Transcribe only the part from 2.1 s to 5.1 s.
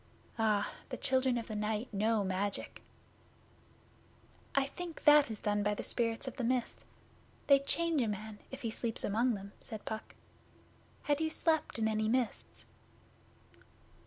magic.' 'I think